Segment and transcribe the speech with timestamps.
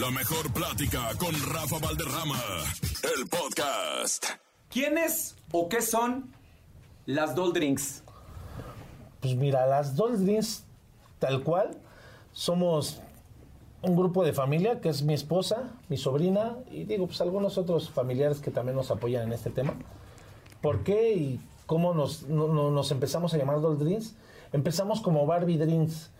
[0.00, 2.40] La mejor plática con Rafa Valderrama,
[3.02, 4.24] el podcast.
[4.70, 6.30] ¿Quiénes o qué son
[7.06, 8.02] las Doll Drinks?
[9.20, 10.64] Pues mira, las Doll Drinks,
[11.18, 11.76] tal cual,
[12.32, 13.00] somos
[13.82, 17.90] un grupo de familia que es mi esposa, mi sobrina y digo, pues algunos otros
[17.90, 19.74] familiares que también nos apoyan en este tema.
[20.60, 24.14] ¿Por qué y cómo nos, no- no- nos empezamos a llamar Doll Drinks?
[24.52, 26.10] Empezamos como Barbie Drinks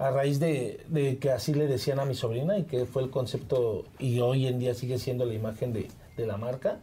[0.00, 3.10] a raíz de, de que así le decían a mi sobrina y que fue el
[3.10, 6.78] concepto y hoy en día sigue siendo la imagen de, de la marca.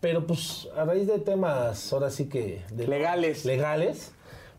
[0.00, 2.62] Pero pues a raíz de temas ahora sí que...
[2.72, 3.44] de- Legales.
[3.44, 4.12] Legales,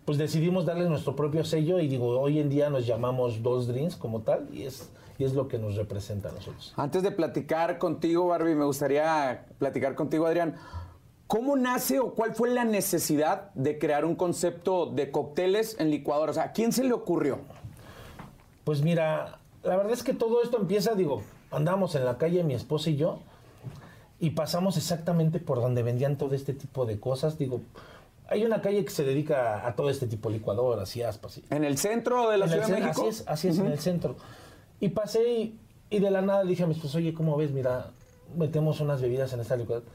[0.06, 3.96] pues decidimos darle nuestro propio sello y digo, hoy en día nos llamamos Dos Drinks
[3.96, 6.74] como tal y es, y es lo que nos representa a nosotros.
[6.76, 10.58] Antes de platicar contigo, Barbie, me gustaría platicar contigo, Adrián.
[11.26, 16.32] ¿Cómo nace o cuál fue la necesidad de crear un concepto de cócteles en licuadora?
[16.32, 17.40] O sea, ¿a quién se le ocurrió?
[18.72, 22.54] Pues mira, la verdad es que todo esto empieza, digo, andamos en la calle mi
[22.54, 23.20] esposa y yo
[24.18, 27.60] y pasamos exactamente por donde vendían todo este tipo de cosas, digo,
[28.30, 31.40] hay una calle que se dedica a todo este tipo de licuadoras y aspas.
[31.40, 33.02] y- ¿En el centro de la En Ciudad de México?
[33.02, 34.16] Así es, así es, en el centro.
[34.80, 37.52] Y pasé y, y de la nada dije a mi esposa, oye, ¿cómo ves?
[37.52, 37.88] Mira,
[38.38, 39.86] metemos unas bebidas en esta licuadora.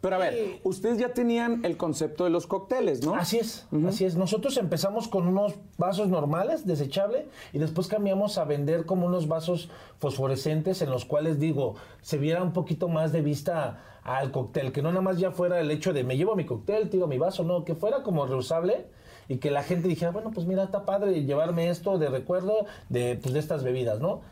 [0.00, 3.16] Pero a ver, ustedes ya tenían el concepto de los cócteles, ¿no?
[3.16, 4.14] Así es, así es.
[4.14, 9.70] Nosotros empezamos con unos vasos normales, desechable, y después cambiamos a vender como unos vasos
[9.98, 14.82] fosforescentes en los cuales, digo, se viera un poquito más de vista al cóctel, que
[14.82, 17.42] no nada más ya fuera el hecho de me llevo mi cóctel, tiro mi vaso,
[17.42, 18.86] no, que fuera como reusable
[19.28, 23.18] y que la gente dijera, bueno, pues mira, está padre llevarme esto de recuerdo de,
[23.20, 24.22] pues, de estas bebidas, ¿no?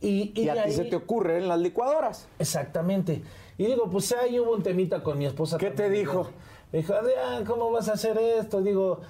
[0.00, 2.26] Y, Y a ti se te ocurre en las licuadoras.
[2.38, 3.22] Exactamente.
[3.58, 5.58] Y digo, pues ahí hubo un temita con mi esposa.
[5.58, 6.30] ¿Qué te dijo?
[6.72, 8.62] Me dijo, Adrián, ¿cómo vas a hacer esto?
[8.62, 9.00] Digo,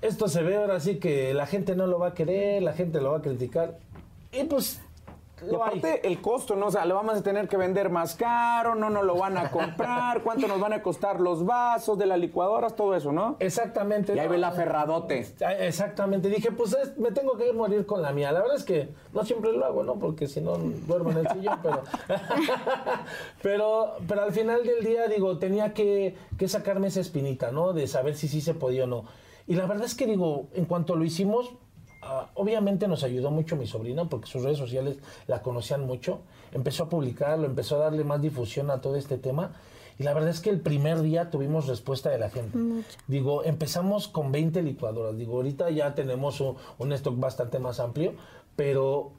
[0.00, 3.00] esto se ve ahora sí que la gente no lo va a querer, la gente
[3.00, 3.78] lo va a criticar.
[4.32, 4.80] Y pues,
[5.46, 6.66] Y lo aparte el costo, ¿no?
[6.66, 9.50] O sea, le vamos a tener que vender más caro, no nos lo van a
[9.50, 13.36] comprar, cuánto nos van a costar los vasos de las licuadoras, todo eso, ¿no?
[13.38, 14.14] Exactamente.
[14.14, 15.26] Y ahí ve la ferradote.
[15.44, 16.28] Ah, Exactamente.
[16.28, 18.32] Dije, pues es- me tengo que morir con la mía.
[18.32, 19.94] La verdad es que no siempre lo hago, ¿no?
[19.96, 21.82] Porque si no duermo en el sillón, pero...
[23.42, 27.72] pero, pero al final del día, digo, tenía que, que sacarme esa espinita, ¿no?
[27.72, 29.04] De saber si sí se podía o no.
[29.46, 31.52] Y la verdad es que, digo, en cuanto lo hicimos,
[32.34, 36.20] obviamente nos ayudó mucho mi sobrina, porque sus redes sociales la conocían mucho.
[36.52, 39.52] Empezó a publicarlo, empezó a darle más difusión a todo este tema.
[39.98, 42.58] Y la verdad es que el primer día tuvimos respuesta de la gente.
[43.06, 45.16] Digo, empezamos con 20 licuadoras.
[45.16, 48.14] Digo, ahorita ya tenemos un, un stock bastante más amplio,
[48.56, 49.12] pero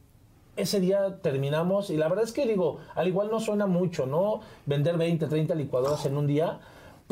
[0.56, 4.42] ese día terminamos y la verdad es que digo, al igual no suena mucho, ¿no?
[4.66, 6.60] Vender 20, 30 licuadoras en un día,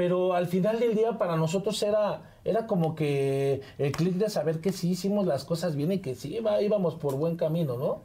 [0.01, 4.59] pero al final del día para nosotros era, era como que el clic de saber
[4.59, 8.01] que sí hicimos las cosas bien y que sí iba- íbamos por buen camino, ¿no?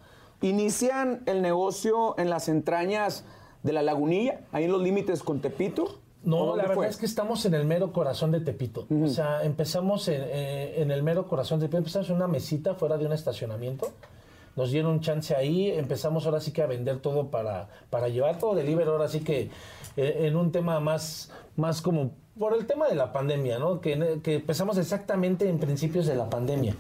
[0.47, 3.25] Inician el negocio en las entrañas
[3.63, 5.85] de la lagunilla, ahí en los límites con Tepito.
[5.85, 5.99] ¿O
[6.29, 6.89] No, la verdad fue?
[6.89, 8.87] es que estamos en el mero corazón de Tepito.
[9.03, 11.79] O sea, empezamos en, eh, en el mero corazón de Tepito.
[11.79, 13.89] Empezamos en una mesita fuera de un estacionamiento.
[14.55, 15.71] Nos dieron un chance ahí.
[15.71, 18.91] Empezamos ahora sí que a vender todo para, para llevar todo delivery.
[18.91, 19.49] Ahora sí que
[19.97, 23.81] en un tema más, más como por el tema de la pandemia, ¿no?
[23.81, 26.77] Que, que empezamos exactamente en principios de la pandemia.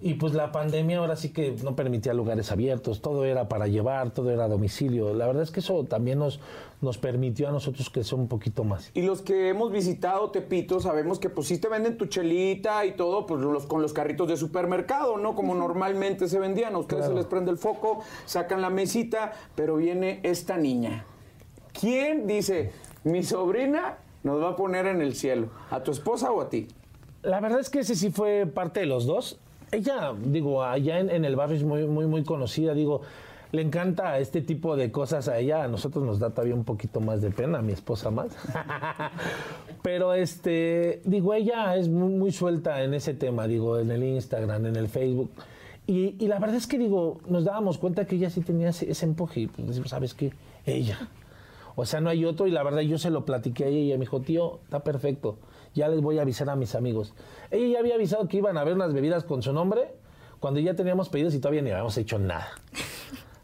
[0.00, 4.10] Y pues la pandemia ahora sí que no permitía lugares abiertos, todo era para llevar,
[4.10, 5.14] todo era a domicilio.
[5.14, 6.40] La verdad es que eso también nos,
[6.82, 8.90] nos permitió a nosotros crecer un poquito más.
[8.92, 12.92] Y los que hemos visitado Tepito sabemos que pues sí te venden tu chelita y
[12.96, 15.34] todo, pues los, con los carritos de supermercado, ¿no?
[15.34, 16.74] Como normalmente se vendían.
[16.74, 17.14] A ustedes Claro.
[17.14, 21.06] se les prende el foco, sacan la mesita, pero viene esta niña.
[21.78, 22.70] ¿Quién dice,
[23.02, 25.48] mi sobrina nos va a poner en el cielo?
[25.70, 26.68] ¿A tu esposa o a ti?
[27.22, 29.38] La verdad es que ese sí fue parte de los dos.
[29.72, 33.00] Ella, digo, allá en, el barrio es muy, muy, muy conocida, digo,
[33.50, 37.00] le encanta este tipo de cosas a ella, a nosotros nos da todavía un poquito
[37.00, 38.28] más de pena, a mi esposa más.
[39.82, 44.76] Pero este, digo, ella es muy, suelta en ese tema, digo, en el Instagram, en
[44.76, 45.30] el Facebook.
[45.86, 49.06] Y, la verdad es que digo, nos dábamos cuenta que ella sí tenía ese, ese
[49.06, 50.32] empuje y pues ¿sabes qué?
[50.64, 51.10] Ella.
[51.76, 53.86] O sea, no hay otro y la verdad yo se lo platiqué a ella y
[53.88, 55.38] ella me dijo, tío, está perfecto,
[55.74, 57.14] ya les voy a avisar a mis amigos.
[57.50, 59.94] Ella ya había avisado que iban a ver unas bebidas con su nombre
[60.40, 62.48] cuando ya teníamos pedidos y todavía ni habíamos hecho nada.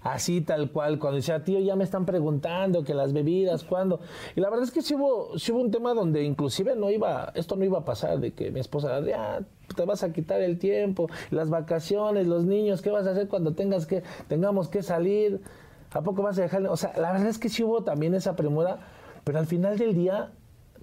[0.02, 4.00] Así tal cual, cuando decía, tío, ya me están preguntando que las bebidas, ¿cuándo?
[4.34, 7.32] Y la verdad es que sí hubo, sí hubo un tema donde inclusive no iba,
[7.34, 9.40] esto no iba a pasar, de que mi esposa, ya
[9.76, 13.52] te vas a quitar el tiempo, las vacaciones, los niños, ¿qué vas a hacer cuando
[13.52, 15.42] tengas que, tengamos que salir?
[15.92, 16.64] ¿A poco vas a dejar?
[16.66, 18.78] O sea, la verdad es que sí hubo también esa premura,
[19.24, 20.30] pero al final del día,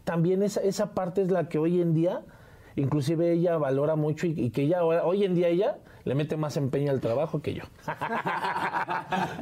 [0.03, 2.21] también esa, esa parte es la que hoy en día,
[2.75, 6.37] inclusive ella valora mucho y, y que ella ahora- hoy en día ella le mete
[6.37, 7.63] más empeño al trabajo que yo.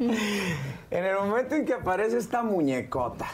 [0.90, 3.26] en el momento en que aparece esta muñecota,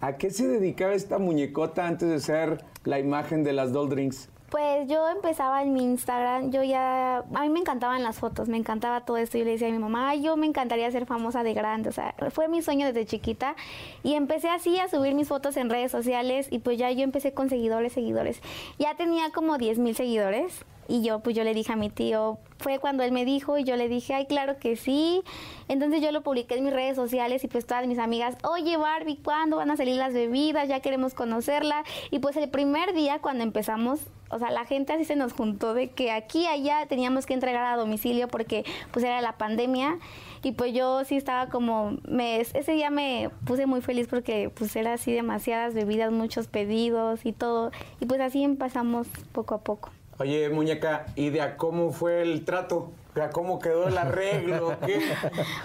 [0.00, 4.28] ¿a qué se dedicaba esta muñecota antes de ser la imagen de las Doll Drinks?
[4.54, 8.56] Pues yo empezaba en mi Instagram, yo ya, a mí me encantaban las fotos, me
[8.56, 9.36] encantaba todo esto.
[9.36, 12.14] Yo le decía a mi mamá, yo me encantaría ser famosa de grande, o sea,
[12.30, 13.56] fue mi sueño desde chiquita.
[14.04, 17.34] Y empecé así a subir mis fotos en redes sociales y pues ya yo empecé
[17.34, 18.40] con seguidores, seguidores.
[18.78, 22.38] Ya tenía como 10 mil seguidores y yo, pues yo le dije a mi tío,
[22.58, 25.22] fue cuando él me dijo y yo le dije, ay, claro que sí.
[25.68, 29.18] Entonces yo lo publiqué en mis redes sociales y pues todas mis amigas, oye Barbie,
[29.22, 30.68] ¿cuándo van a salir las bebidas?
[30.68, 31.84] Ya queremos conocerla.
[32.10, 34.00] Y pues el primer día cuando empezamos,
[34.30, 37.64] o sea, la gente así se nos juntó de que aquí allá teníamos que entregar
[37.64, 39.98] a domicilio porque pues era la pandemia.
[40.42, 44.76] Y pues yo sí estaba como, me, ese día me puse muy feliz porque pues
[44.76, 47.72] era así demasiadas bebidas, muchos pedidos y todo.
[48.00, 49.90] Y pues así empezamos poco a poco.
[50.18, 52.92] Oye, muñeca, ¿y de a cómo fue el trato?
[53.20, 54.76] ¿A cómo quedó el arreglo?
[54.86, 55.00] ¿Qué?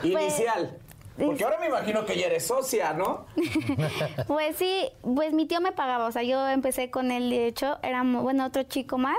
[0.02, 0.78] Pues, Inicial.
[1.26, 3.26] Porque ahora me imagino que ya eres socia, ¿no?
[4.28, 7.78] pues sí, pues mi tío me pagaba, o sea, yo empecé con él, de hecho,
[7.84, 9.18] éramos, bueno, otro chico más,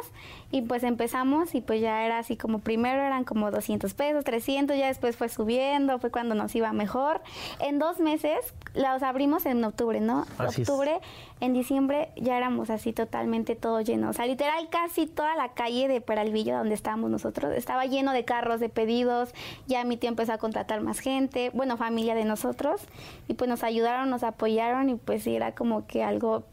[0.50, 4.76] y pues empezamos y pues ya era así como primero eran como 200 pesos, 300,
[4.76, 7.20] ya después fue subiendo, fue cuando nos iba mejor.
[7.60, 8.38] En dos meses,
[8.74, 10.26] los abrimos en octubre, ¿no?
[10.38, 11.00] octubre,
[11.40, 14.10] en diciembre ya éramos así totalmente todo lleno.
[14.10, 18.24] O sea, literal casi toda la calle de Peralvillo donde estábamos nosotros estaba lleno de
[18.24, 19.32] carros, de pedidos.
[19.66, 22.82] Ya mi tío empezó a contratar más gente, bueno, familia de nosotros.
[23.28, 26.44] Y pues nos ayudaron, nos apoyaron y pues sí, era como que algo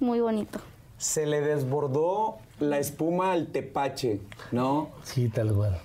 [0.00, 0.58] muy bonito.
[0.98, 4.90] Se le desbordó la espuma al tepache, ¿no?
[5.02, 5.78] Sí, tal cual.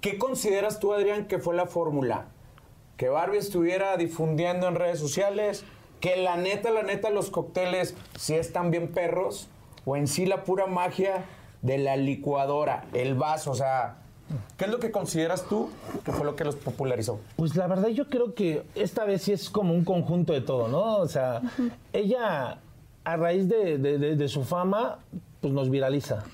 [0.00, 2.26] ¿Qué consideras tú, Adrián, que fue la fórmula?
[2.96, 5.64] Que Barbie estuviera difundiendo en redes sociales,
[6.00, 9.48] que la neta, la neta, los cócteles sí están bien perros,
[9.84, 11.24] o en sí la pura magia
[11.62, 13.98] de la licuadora, el vaso, o sea,
[14.56, 15.70] ¿qué es lo que consideras tú
[16.04, 17.20] que fue lo que los popularizó?
[17.36, 20.68] Pues la verdad yo creo que esta vez sí es como un conjunto de todo,
[20.68, 20.96] ¿no?
[20.98, 21.42] O sea,
[21.92, 22.58] ella
[23.04, 24.98] a raíz de, su fama,
[25.40, 26.24] pues nos viraliza.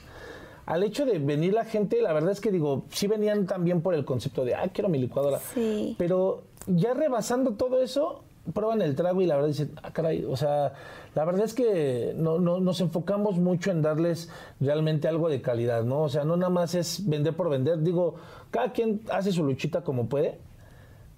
[0.66, 3.94] Al hecho de venir la gente, la verdad es que digo, sí venían también por
[3.94, 5.38] el concepto de, ah, quiero mi licuadora.
[5.38, 5.94] Sí.
[5.98, 8.22] Pero ya rebasando todo eso,
[8.52, 10.72] prueban el trago y la verdad dicen, ah, caray, o sea,
[11.14, 14.30] la verdad es que no, no, nos enfocamos mucho en darles
[14.60, 16.02] realmente algo de calidad, ¿no?
[16.02, 17.80] O sea, no nada más es vender por vender.
[17.80, 18.16] Digo,
[18.50, 20.38] cada quien hace su luchita como puede,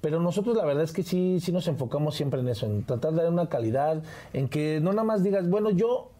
[0.00, 3.12] pero nosotros la verdad es que sí, sí nos enfocamos siempre en eso, en tratar
[3.12, 4.02] de dar una calidad,
[4.32, 6.10] en que no nada más digas, bueno, yo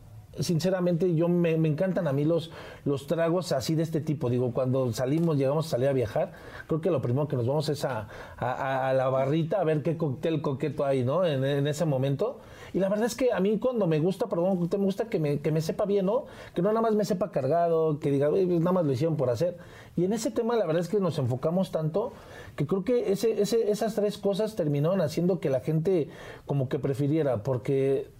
[0.41, 2.51] sinceramente, yo me, encantan a mí los,
[2.85, 4.31] los tragos así de este tipo.
[4.31, 6.33] Digo, cuando salimos, llegamos a salir a viajar,
[6.67, 10.43] creo que lo primero que nos vamos es a, la barrita a ver qué cóctel
[10.43, 11.25] coqueto hay, ¿no?
[11.25, 12.41] En, ese momento.
[12.73, 15.41] Y la verdad es que a mí cuando me gusta cóctel, me gusta que me,
[15.41, 16.27] que me sepa bien, ¿no?
[16.55, 19.31] Que no nada más me sepa cargado, que diga, pues nada más lo hicieron por
[19.31, 19.57] hacer.
[19.97, 22.13] Y en ese tema la verdad es que nos enfocamos tanto
[22.57, 26.09] que creo que ese, ese, esas tres cosas terminaron haciendo que la gente
[26.47, 28.11] como que prefiriera, porque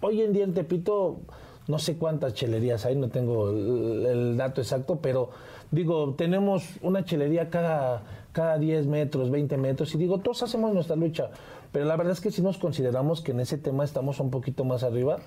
[0.00, 1.18] Hoy en día en Tepito
[1.66, 5.30] no sé cuántas chelerías hay, no tengo el, dato exacto, pero
[5.70, 10.96] digo, tenemos una chelería cada, cada 10 metros, 20 metros, y digo, todos hacemos nuestra
[10.96, 11.30] lucha,
[11.70, 14.64] pero la verdad es que si nos consideramos que en ese tema estamos un poquito
[14.64, 15.18] más arriba,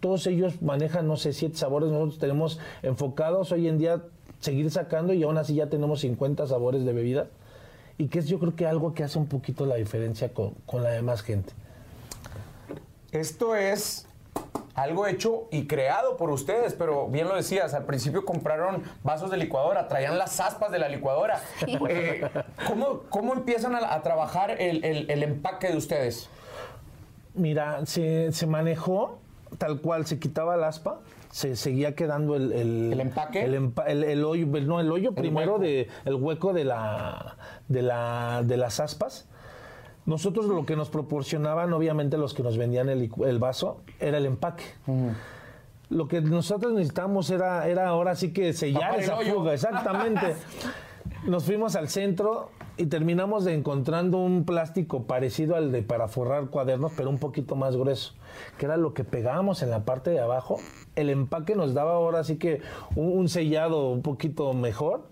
[0.00, 4.02] todos ellos manejan, no sé, siete sabores, nosotros tenemos enfocados hoy en día
[4.40, 7.28] seguir sacando y aún así ya tenemos 50 sabores de bebida,
[7.96, 10.82] y que es yo creo que algo que hace un poquito la diferencia con, con
[10.82, 11.52] la demás gente.
[13.12, 14.06] Esto es
[14.74, 19.36] algo hecho y creado por ustedes, pero bien lo decías, al principio compraron vasos de
[19.36, 21.40] licuadora, traían las aspas de la licuadora.
[21.88, 22.22] Eh,
[23.08, 26.28] ¿cómo, empiezan a, trabajar el, empaque de ustedes?
[27.34, 29.18] Mira, se, manejó
[29.58, 31.00] tal cual, se quitaba la aspa,
[31.30, 36.52] se seguía quedando el, el, empaque el, hoyo no el hoyo primero de el hueco
[36.52, 37.36] de la
[37.68, 39.28] de la de las aspas
[40.06, 44.64] nosotros lo que nos proporcionaban, obviamente los que nos vendían el, vaso, era el empaque.
[45.88, 50.36] Lo que nosotros necesitábamos era, era ahora sí que sellar esa fuga, exactamente.
[51.26, 56.46] nos fuimos al centro y terminamos de encontrando un plástico parecido al de para forrar
[56.46, 58.14] cuadernos, pero un poquito más grueso,
[58.58, 60.58] que era lo que pegábamos en la parte de abajo.
[60.96, 62.62] El empaque nos daba ahora sí que
[62.94, 65.08] un sellado un poquito mejor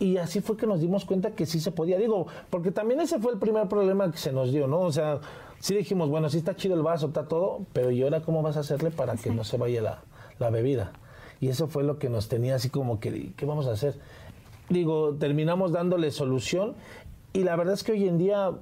[0.00, 1.98] y así fue que nos dimos cuenta que sí se podía.
[1.98, 4.80] Digo, porque también ese fue el primer problema que se nos dio, ¿no?
[4.80, 5.20] O sea,
[5.60, 8.56] sí dijimos, bueno, sí está chido el vaso, está todo, pero ¿y ahora cómo vas
[8.56, 10.02] a hacerle para que no se vaya la,
[10.38, 10.92] la bebida?
[11.40, 13.96] Y eso fue lo que nos tenía así como que, ¿qué vamos a hacer?
[14.68, 16.74] Digo, terminamos dándole solución
[17.32, 18.52] y la verdad es que hoy en día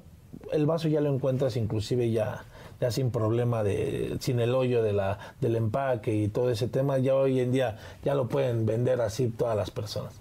[0.52, 2.44] el vaso ya lo encuentras inclusive ya,
[2.80, 6.98] ya sin problema de sin el hoyo de la del empaque y todo ese tema
[6.98, 10.20] ya hoy en día ya lo pueden vender así todas las personas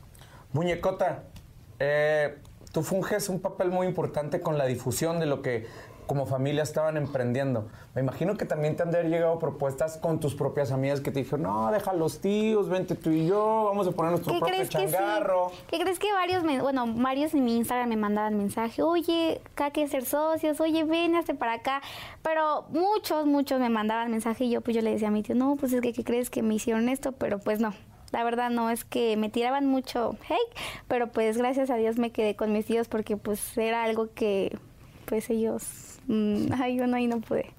[0.56, 1.24] Muñecota,
[1.80, 2.38] eh,
[2.72, 5.68] tú funges un papel muy importante con la difusión de lo que
[6.08, 7.68] como familia estaban emprendiendo.
[7.94, 11.12] Me imagino que también te han de haber llegado propuestas con tus propias amigas que
[11.12, 14.40] te dijeron, no, deja los tíos, vente tú y yo, vamos a poner nuestro ¿Qué
[14.40, 14.96] propio crees que sí?
[15.68, 19.66] ¿Qué crees que varios, me- bueno, varios en mi Instagram me mandaban mensaje, oye, acá
[19.66, 21.82] hay que ser socios, oye, ven, hazte para acá.
[22.22, 25.36] Pero muchos, muchos me mandaban mensaje y yo pues yo le decía a mi tío,
[25.36, 27.12] no, pues es que, ¿qué crees que me hicieron esto?
[27.12, 27.74] Pero pues no.
[28.16, 30.58] La verdad no, es que me tiraban mucho hate,
[30.88, 34.58] pero pues gracias a Dios me quedé con mis tíos porque pues era algo que
[35.04, 37.52] pues ellos, mm, ay, ahí no pude.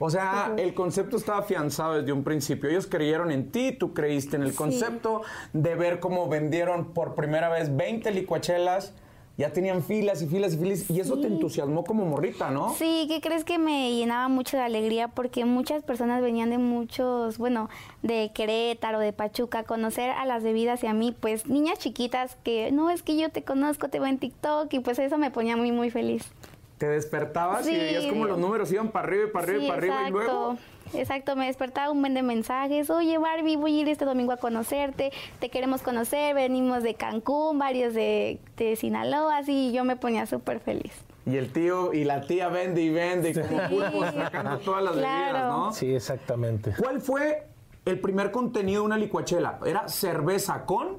[0.00, 2.68] O sea, el concepto estaba afianzado desde un principio.
[2.68, 4.56] Ellos creyeron en ti, tú creíste en el Sí.
[4.56, 8.92] concepto de ver cómo vendieron por primera vez 20 licuachelas.
[9.40, 10.90] Ya tenían filas y filas y filas.
[10.90, 12.74] Y eso te entusiasmó como morrita, ¿no?
[12.74, 15.08] Sí, ¿qué crees que me llenaba mucho de alegría?
[15.08, 17.70] Porque muchas personas venían de muchos, bueno,
[18.02, 22.36] de Querétaro, de Pachuca, a conocer a las bebidas y a mí, pues niñas chiquitas
[22.44, 25.30] que, no, es que yo te conozco, te veo en TikTok y pues eso me
[25.30, 26.30] ponía muy, muy feliz.
[26.76, 27.78] Te despertabas y Sí.
[27.78, 30.10] veías como los números iban para arriba y para arriba y Sí, para arriba y
[30.12, 30.58] luego.
[30.94, 32.90] Exacto, me despertaba un buen de mensajes.
[32.90, 35.12] Oye, Barbie, voy a ir este domingo a conocerte.
[35.38, 36.34] Te queremos conocer.
[36.34, 39.38] Venimos de Cancún, varios de, de Sinaloa.
[39.38, 40.92] Así yo me ponía súper feliz.
[41.26, 44.94] Y el tío y la tía vende y vende y como pulpos sacando todas las
[44.94, 45.32] Claro.
[45.32, 45.72] bebidas, ¿no?
[45.72, 46.74] Sí, exactamente.
[46.78, 47.46] ¿Cuál fue
[47.84, 49.58] el primer contenido de una licuachela?
[49.64, 50.96] ¿Era cerveza con?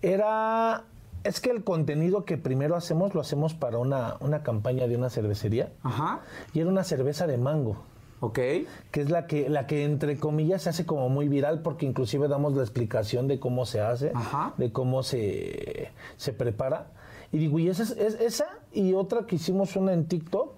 [0.00, 0.84] Era.
[1.24, 5.08] Es que el contenido que primero hacemos lo hacemos para una, una campaña de una
[5.08, 5.70] cervecería.
[5.84, 6.20] Ajá.
[6.52, 7.76] Y era una cerveza de mango.
[8.24, 8.34] Ok.
[8.34, 12.28] que es la que, la que entre comillas se hace como muy viral porque inclusive
[12.28, 14.54] damos la explicación de cómo se hace, Ajá.
[14.58, 16.86] de cómo se, se prepara.
[17.32, 20.52] Y digo, y esa, es- es- esa y otra que hicimos una en TikTok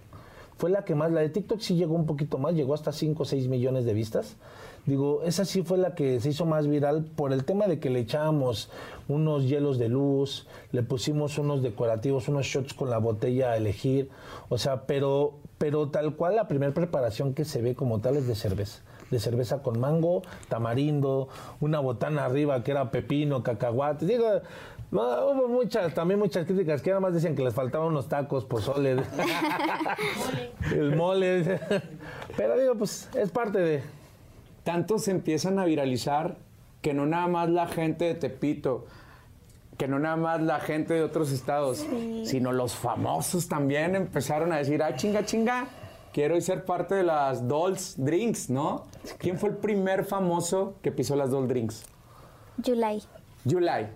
[0.59, 3.23] fue la que más, la de TikTok sí llegó un poquito más, llegó hasta 5
[3.23, 4.37] o 6 millones de vistas.
[4.87, 7.89] Digo, esa sí fue la que se hizo más viral por el tema de que
[7.89, 8.71] le echábamos
[9.09, 14.11] unos hielos de luz, le pusimos unos decorativos, unos shots con la botella a elegir.
[14.51, 18.27] O sea, pero, pero tal cual la primera preparación que se ve como tal es
[18.27, 18.83] de cerveza.
[19.11, 21.29] De cerveza con mango, tamarindo,
[21.61, 24.05] una botana arriba que era pepino, cacahuate.
[24.05, 24.27] Digo,
[24.91, 28.45] no, hubo muchas, también muchas críticas que nada más decían que les faltaban unos tacos,
[28.45, 28.97] pozole.
[30.73, 31.61] el mole.
[32.37, 34.04] Pero digo, pues es parte de.
[34.65, 36.37] Tanto se empiezan a viralizar
[36.83, 38.87] que no nada más la gente de Tepito,
[39.79, 41.85] que no nada más la gente de otros estados,
[42.25, 45.67] sino los famosos también empezaron a decir, ah, chinga, chinga,
[46.13, 48.85] quiero ser parte de las Dolls Drinks, ¿no?
[49.19, 51.85] ¿Quién fue el primer famoso que pisó las Dolls Drinks?
[52.65, 53.03] July.
[53.49, 53.89] July.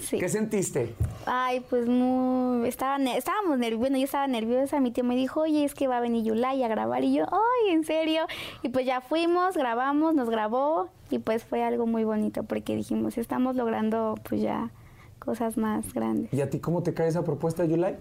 [0.00, 0.18] Sí.
[0.18, 0.94] ¿Qué sentiste?
[1.26, 5.40] Ay, pues muy, estaba, ne- estábamos nerviosos, bueno, yo estaba nerviosa, mi tío me dijo,
[5.42, 8.22] oye, es que va a venir Yulai a grabar, y yo, ay, ¿en serio?
[8.62, 13.18] Y pues ya fuimos, grabamos, nos grabó, y pues fue algo muy bonito, porque dijimos,
[13.18, 14.70] estamos logrando pues ya
[15.18, 16.32] cosas más grandes.
[16.32, 17.96] ¿Y a ti cómo te cae esa propuesta, July?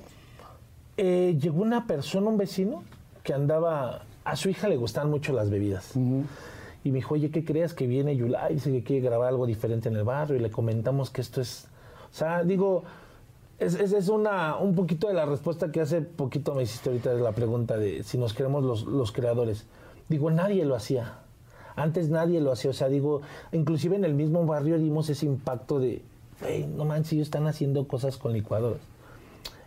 [0.98, 2.84] Eh, llegó una persona, un vecino,
[3.24, 4.04] que andaba.
[4.24, 5.96] A su hija le gustan mucho las bebidas.
[5.96, 8.56] Y me dijo, oye, ¿qué crees que viene Yulai?
[8.56, 10.36] Dice que quiere grabar algo diferente en el barrio.
[10.38, 11.68] Y le comentamos que esto es.
[12.12, 12.84] O sea, digo,
[13.60, 17.14] es, es, es una, un poquito de la respuesta que hace poquito me hiciste ahorita
[17.16, 19.66] de la pregunta de si nos queremos los, los creadores.
[20.10, 21.20] Digo, nadie lo hacía.
[21.76, 22.72] Antes nadie lo hacía.
[22.72, 23.22] O sea, digo,
[23.52, 26.02] inclusive en el mismo barrio dimos ese impacto de,
[26.42, 28.82] hey, no manches, ellos están haciendo cosas con licuadoras.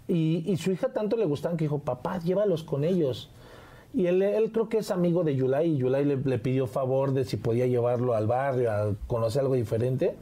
[0.08, 3.30] Y, y su hija tanto le gustaban que dijo, papá, llévalos con ellos.
[3.92, 7.24] Y él, él creo que es amigo de Yulai y Yulai le pidió favor de
[7.24, 10.16] si podía llevarlo al barrio a conocer algo diferente.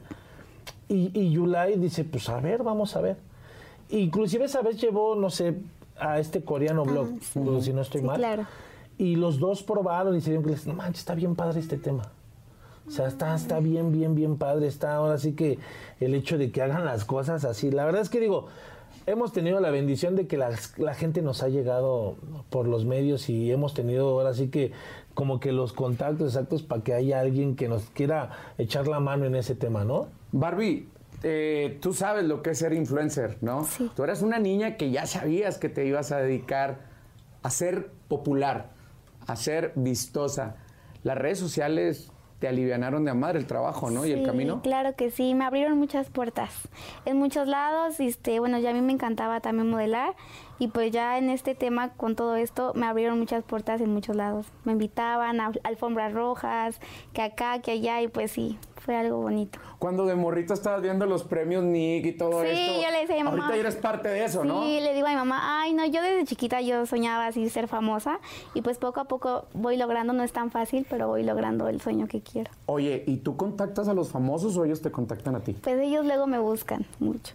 [0.88, 3.16] Y, y Yulai dice, pues a ver, vamos a ver.
[3.90, 5.54] Inclusive esa vez llevó, no sé,
[5.98, 7.08] a este coreano blog,
[7.62, 8.18] si no estoy Sí, mal.
[8.18, 8.46] claro.
[8.98, 11.76] Y los dos probaron y se dieron que les, no manches, está bien padre este
[11.78, 12.02] tema.
[12.86, 14.66] O sea, está, está bien, bien, bien padre.
[14.66, 15.58] Está ahora sí que
[16.00, 17.70] el hecho de que hagan las cosas así.
[17.70, 18.46] La verdad es que digo,
[19.06, 22.16] hemos tenido la bendición de que las- la, gente nos ha llegado
[22.50, 24.72] por los medios y hemos tenido ahora sí que
[25.14, 29.26] como que los contactos exactos para que haya alguien que nos quiera echar la mano
[29.26, 30.08] en ese tema, ¿no?
[30.32, 30.88] Barbie,
[31.22, 33.64] eh, tú sabes lo que es ser influencer, ¿no?
[33.64, 33.90] Sí.
[33.94, 36.80] Tú eras una niña que ya sabías que te ibas a dedicar
[37.42, 38.70] a ser popular,
[39.26, 40.56] a ser vistosa.
[41.02, 44.06] Las redes sociales te alivianaron de amar el trabajo, ¿no?
[44.06, 44.62] y el camino.
[44.62, 46.68] Claro que sí, me abrieron muchas puertas
[47.04, 47.98] en muchos lados.
[47.98, 50.14] Este, bueno, ya a mí me encantaba también modelar
[50.58, 54.16] y pues ya en este tema con todo esto me abrieron muchas puertas en muchos
[54.16, 54.46] lados.
[54.64, 56.80] Me invitaban a alfombras rojas,
[57.12, 59.58] que acá, que allá y pues sí, fue algo bonito.
[59.78, 62.82] Cuando de morrito estabas viendo los premios Nick y todo Sí, esto.
[62.82, 63.46] yo le decía a mi mamá.
[63.46, 64.64] Ahorita eres parte de eso, sí, ¿no?
[64.64, 68.18] le digo a mi mamá, ay, no, yo desde chiquita yo soñaba así ser famosa
[68.54, 71.80] y pues poco a poco voy logrando, no es tan fácil, pero voy logrando el
[71.80, 72.50] sueño que quiero.
[72.66, 75.52] Oye, ¿y tú contactas a los famosos o ellos te contactan a ti?
[75.52, 77.34] Pues ellos luego me buscan mucho.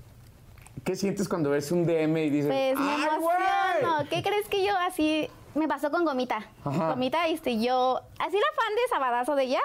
[0.83, 4.09] ¿Qué sientes cuando ves un DM y dices, Pues me emociono.
[4.09, 6.45] ¿Qué crees que yo así me pasó con Gomita?
[6.65, 6.89] Ajá.
[6.89, 9.61] Gomita, este, yo así era fan de Sabadazo de ella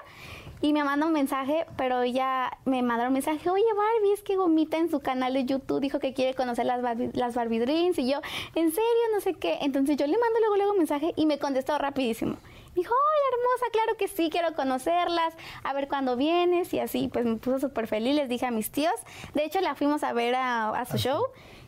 [0.61, 4.37] y me manda un mensaje, pero ella me mandó un mensaje, oye Barbie, es que
[4.37, 7.99] Gomita en su canal de YouTube dijo que quiere conocer las Barbie, las Barbie Dreams
[7.99, 8.21] y yo,
[8.55, 9.59] en serio, no sé qué.
[9.61, 12.37] Entonces yo le mando luego luego un mensaje y me contestó rapidísimo.
[12.75, 15.35] Me dijo, hola hermosa, claro que sí, quiero conocerlas,
[15.65, 18.71] a ver cuándo vienes y así, pues me puso súper feliz, les dije a mis
[18.71, 18.95] tíos.
[19.35, 21.25] De hecho, la fuimos a ver a, a su show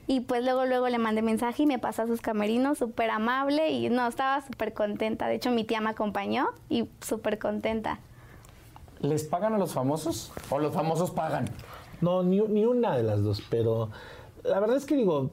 [0.06, 3.70] y pues luego luego le mandé mensaje y me pasó a sus camerinos, súper amable
[3.70, 5.28] y no, estaba súper contenta.
[5.28, 8.00] De hecho, mi tía me acompañó y súper contenta.
[9.00, 11.46] ¿Les pagan a los famosos o los famosos pagan?
[12.00, 13.90] No, ni, ni una de las dos, pero
[14.42, 15.30] la verdad es que digo,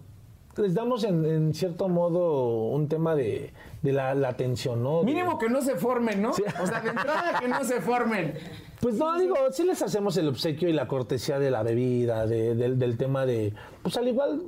[0.57, 5.03] les damos en, en cierto modo un tema de, de la, la atención, ¿no?
[5.03, 6.31] Mínimo que no se formen, ¿no?
[6.31, 8.33] O sea, de entrada que no se formen.
[8.81, 12.55] Pues no, digo, sí les hacemos el obsequio y la cortesía de la bebida, de-
[12.55, 14.43] del, del tema de, pues al igual,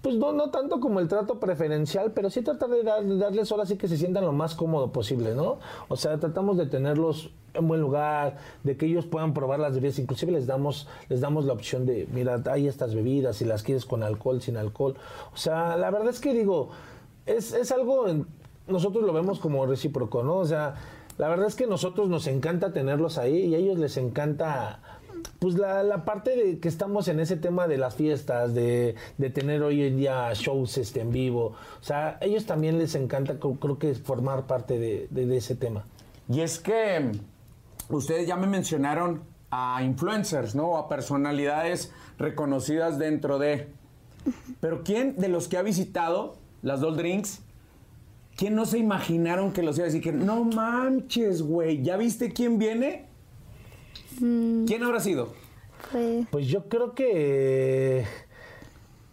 [0.00, 3.50] pues no, no tanto como el trato preferencial, pero sí tratar de, dar- de darles
[3.50, 5.58] ahora sí que se sientan lo más cómodo posible, ¿no?
[5.88, 9.98] O sea, tratamos de tenerlos en buen lugar, de que ellos puedan probar las bebidas,
[10.00, 13.86] inclusive les damos, les damos la opción de, mira, hay estas bebidas, si las quieres
[13.86, 14.96] con alcohol, sin alcohol.
[15.32, 16.70] O sea, la verdad es que digo,
[17.26, 18.26] es, es algo, en-
[18.66, 20.36] nosotros lo vemos como recíproco, ¿no?
[20.36, 20.74] O sea,
[21.18, 24.80] la verdad es que nosotros nos encanta tenerlos ahí y a ellos les encanta
[25.38, 29.30] pues la, la parte de que estamos en ese tema de las fiestas, de, de
[29.30, 31.54] tener hoy en día shows este, en vivo.
[31.80, 35.84] O sea, a ellos también les encanta, creo, que formar parte de ese tema.
[36.28, 40.76] Y es que mm, ustedes ya me mencionaron a influencers, ¿no?
[40.76, 43.68] A personalidades reconocidas dentro de.
[44.60, 47.42] Pero ¿quién de los que ha visitado las Doll Drinks,
[48.36, 52.32] quién no se imaginaron que los iba a decir que no manches, güey, ¿ya viste
[52.32, 53.06] quién viene?
[54.18, 55.32] ¿Quién habrá sido?
[55.92, 58.06] Pues, Pues yo creo que eh,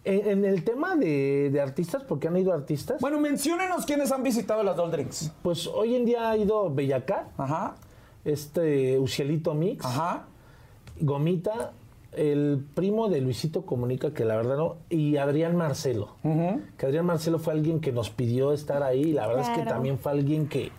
[0.03, 4.23] en, en el tema de, de artistas, porque han ido artistas, Bueno, menciónenos quiénes han
[4.23, 5.31] visitado las Doll Drinks.
[5.43, 7.75] pues hoy en día ha ido Bellacat, Ajá,
[8.25, 10.25] este Ucielito Mix, ajá.
[10.99, 11.73] Gomita,
[12.13, 16.15] el primo de Luisito Comunica, que la verdad no, y Adrián Marcelo.
[16.77, 19.65] Que Adrián Marcelo fue alguien que nos pidió estar ahí, y la verdad es que
[19.65, 20.71] también fue alguien que,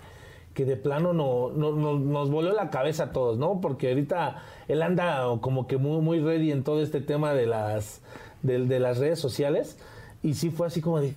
[0.55, 3.61] que de plano no, no- no- nos voló la cabeza a todos, ¿no?
[3.63, 8.03] Porque ahorita él anda como que muy, muy ready en todo este tema de las,
[8.43, 9.79] de, de las redes sociales,
[10.23, 11.15] y sí fue así como de,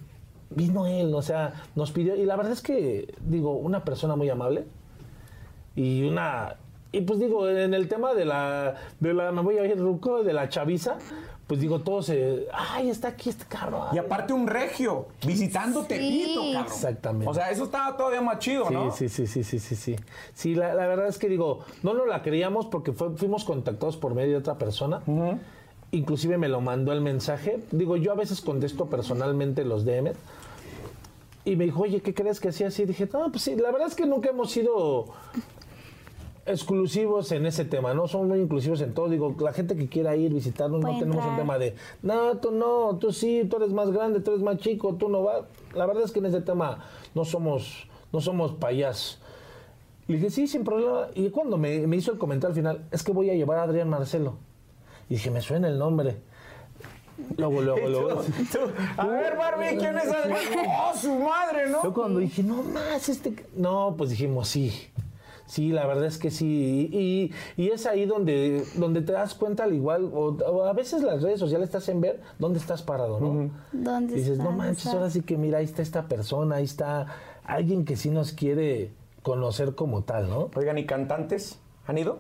[0.49, 4.29] vino él, o sea, nos pidió, y la verdad es que, digo, una persona muy
[4.29, 4.63] amable,
[5.75, 6.55] y una
[6.97, 10.23] y pues digo en el tema de la de la me voy a ir ruco
[10.23, 10.97] de la chaviza
[11.47, 15.89] pues digo todos se ay está aquí este carro Y aparte un regio, visitando Sí.
[15.89, 16.63] Tepito, cabrón.
[16.65, 17.29] Exactamente.
[17.29, 18.89] O sea, eso estaba todavía más chido, ¿no?
[18.91, 19.95] Sí, sí, sí, sí, sí, sí, sí.
[20.33, 23.95] Sí, la, la verdad es que digo, no nos la creíamos porque fue- fuimos contactados
[23.95, 25.01] por medio de otra persona.
[25.91, 27.59] Inclusive me lo mandó el mensaje.
[27.71, 30.13] Digo, yo a veces contesto personalmente los DM.
[31.45, 32.85] Y me dijo, oye, ¿qué crees que hacía así?
[32.85, 35.05] Dije, no, pues sí, la verdad es que nunca hemos sido
[36.45, 38.07] exclusivos en ese tema, ¿no?
[38.07, 39.09] Somos muy inclusivos en todo.
[39.09, 41.37] Digo, la gente que quiera ir, visitarnos, no tenemos un entrar.
[41.37, 44.95] tema de, no, tú no, tú sí, tú eres más grande, tú eres más chico,
[44.95, 45.43] tú no vas.
[45.73, 49.19] La verdad es que en ese tema no somos, no somos payasos.
[50.07, 51.07] Le dije, sí, sin problema.
[51.15, 53.63] Y cuando me, me hizo el comentario al final, es que voy a llevar a
[53.63, 54.35] Adrián Marcelo.
[55.09, 56.17] Y dije, me suena el nombre.
[57.37, 58.21] Luego, luego, luego.
[58.97, 60.37] A ver, Barbie, ¿quién es Adrián?
[60.79, 61.93] ¡Oh, su madre, Yo ¿no?
[61.93, 63.33] cuando dije, no más, este.
[63.55, 64.71] No, pues dijimos, sí.
[65.45, 66.89] Sí, la verdad es que sí.
[66.91, 67.31] Y,
[67.61, 71.21] y es ahí donde, donde te das cuenta, al igual, o, o a veces las
[71.21, 73.51] redes sociales te hacen ver dónde estás parado, ¿no?
[73.71, 74.57] ¿dónde Dices, no están?
[74.57, 77.05] manches, ahora sí que mira, ahí está esta persona, ahí está
[77.43, 80.49] alguien que sí nos quiere conocer como tal, ¿no?
[80.55, 82.17] Oigan, ¿y cantantes han ido?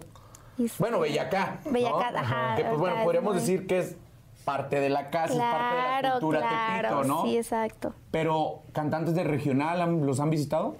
[0.57, 0.67] Sí.
[0.79, 1.59] Bueno, Bellacá.
[1.65, 1.71] ¿no?
[1.71, 3.97] Bellacat, ajá, Que pues bueno, podríamos muy- decir que es
[4.45, 7.23] parte de la casa, es parte de la cultura claro, tepito, ¿no?
[7.25, 7.93] sí, exacto.
[8.11, 10.75] Pero, ¿cantantes de regional los han visitado?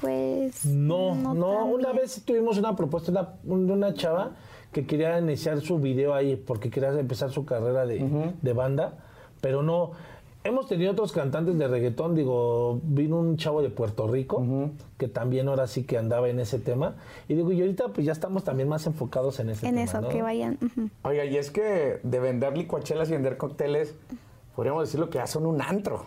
[0.00, 4.32] Pues No, no, una vez tuvimos una propuesta de una, de una chava
[4.72, 8.94] que quería iniciar su video ahí porque quería empezar su carrera de, de banda,
[9.40, 9.92] pero no.
[10.44, 15.48] Hemos tenido otros cantantes de reggaetón, digo, vino un chavo de Puerto Rico que también
[15.48, 16.94] ahora sí que andaba en ese tema.
[17.26, 19.84] Y digo, y ahorita pues ya estamos también más enfocados en ese en tema.
[19.84, 20.08] eso, ¿no?
[20.08, 20.58] que vayan.
[21.02, 23.96] Oiga, y es que de vender licuachelas y vender cócteles,
[24.54, 26.06] podríamos decirlo que ya son un antro.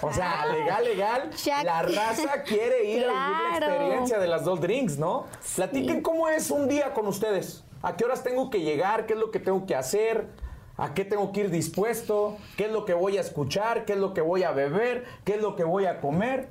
[0.00, 1.30] O sea, legal, legal.
[1.64, 5.26] La raza quiere ir a vivir la experiencia de las dos drinks, ¿no?
[5.56, 7.64] Platiquen cómo es un día con ustedes.
[7.82, 9.06] ¿A qué horas tengo que llegar?
[9.06, 10.28] ¿Qué es lo que tengo que hacer?
[10.76, 12.38] ¿A qué tengo que ir dispuesto?
[12.56, 13.84] ¿Qué es lo que voy a escuchar?
[13.84, 15.04] ¿Qué es lo que voy a beber?
[15.24, 16.48] ¿Qué es lo que voy a comer?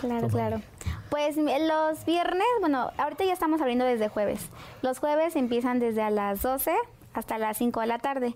[0.00, 0.62] Claro, claro.
[1.10, 4.48] Pues los viernes, bueno, ahorita ya estamos abriendo desde jueves.
[4.82, 6.72] Los jueves empiezan desde a las 12
[7.12, 8.34] hasta las 5 de la tarde.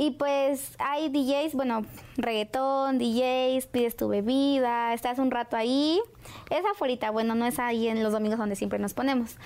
[0.00, 1.82] Y pues hay DJs, bueno,
[2.18, 6.00] reggaetón, DJs, pides tu bebida, estás un rato ahí.
[6.50, 9.36] Es afuera, bueno, no es ahí en los domingos donde siempre nos ponemos.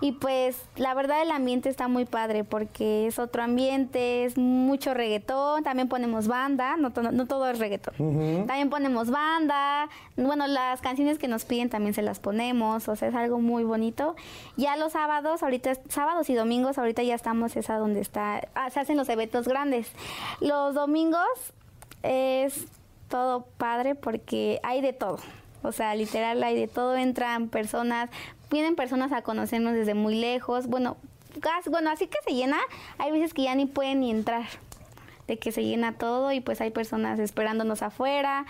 [0.00, 4.92] Y pues la verdad el ambiente está muy padre porque es otro ambiente, es mucho
[4.92, 7.94] reggaetón, también ponemos banda, no, to- no todo es reggaetón.
[8.46, 13.08] También ponemos banda, bueno, las canciones que nos piden también se las ponemos, o sea,
[13.08, 14.14] es algo muy bonito.
[14.56, 18.80] Ya los sábados, ahorita, sábados y domingos, ahorita ya estamos esa donde está, ah, se
[18.80, 19.90] hacen los eventos grandes.
[20.40, 21.24] Los domingos
[22.02, 22.66] es
[23.08, 25.18] todo padre porque hay de todo.
[25.62, 28.10] O sea, literal hay de todo, entran personas,
[28.54, 30.66] vienen personas a conocernos desde muy lejos.
[30.66, 30.96] Bueno,
[31.36, 32.56] gas- bueno, así que se llena,
[32.96, 34.44] hay veces que ya ni pueden ni entrar,
[35.28, 38.44] de que se llena todo y pues hay personas esperándonos afuera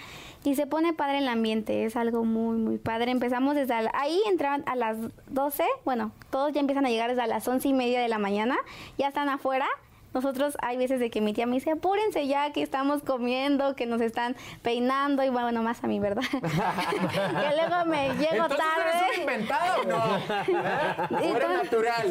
[0.44, 3.10] y se pone padre el ambiente, es algo muy, muy padre.
[3.12, 4.96] Empezamos desde, la- ahí entran a las
[5.28, 8.56] 12, bueno, todos ya empiezan a llegar desde las once y media de la mañana,
[8.98, 9.66] ya están afuera.
[10.14, 13.84] Nosotros hay veces de que mi tía me dice, apúrense ya que estamos comiendo, que
[13.84, 16.22] nos están peinando y bueno, más a mí, ¿verdad?
[16.30, 18.90] que luego me llego Entonces, tarde.
[19.06, 20.16] ¿eres un inventado o no?
[21.20, 21.32] ¿Eh?
[21.32, 22.06] ¿O eres Entonces- natural?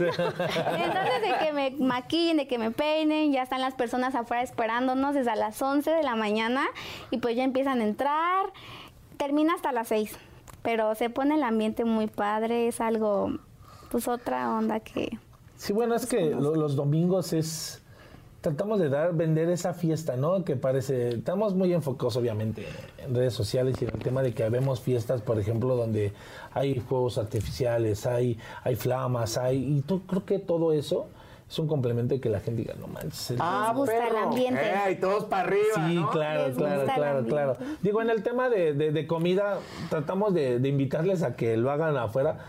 [0.78, 5.16] Entonces, de que me maquillen, de que me peinen, ya están las personas afuera esperándonos
[5.16, 6.66] desde a las 11 de la mañana
[7.12, 8.48] y pues ya empiezan a entrar.
[9.18, 10.18] Termina hasta las 6,
[10.62, 13.32] pero se pone el ambiente muy padre, es algo,
[13.92, 15.18] pues otra onda que...
[15.56, 17.83] Sí, bueno, es que lo- los domingos es
[18.44, 20.44] tratamos de dar vender esa fiesta, ¿no?
[20.44, 24.44] Que parece estamos muy enfocados obviamente en redes sociales y en el tema de que
[24.44, 26.12] habemos fiestas, por ejemplo, donde
[26.54, 31.08] hay fuegos artificiales, hay hay flamas, hay y tú creo que todo eso
[31.50, 33.32] es un complemento de que la gente diga, no manches.
[33.32, 34.28] el- Ah, gusta el perro.
[34.30, 34.62] ambiente.
[34.62, 36.10] Eh, y todos para arriba, Sí, ¿no?
[36.12, 37.58] claro, claro, el claro, claro.
[37.82, 41.72] Digo, en el tema de, de- de comida, tratamos de, de invitarles a que lo
[41.72, 42.40] hagan afuera.